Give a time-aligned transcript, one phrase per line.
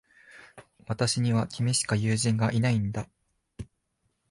[0.87, 3.07] 私には、君しか友人がいないんだ。